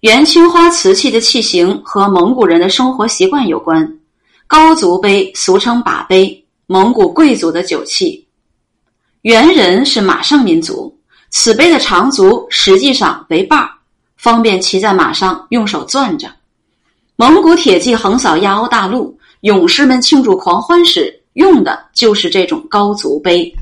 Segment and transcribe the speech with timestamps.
[0.00, 3.98] 元青花瓷器的器型和蒙古人的生活习惯有关。
[4.46, 8.24] 高足杯俗称把杯，蒙古贵族的酒器。
[9.22, 10.96] 猿人是马上民族，
[11.30, 13.70] 此杯的长足实际上为把儿，
[14.16, 16.30] 方便骑在马上用手攥着。
[17.16, 23.52] 蒙古铁骑横扫亚欧大陆，勇士们庆祝狂欢时用的就是这种高足杯。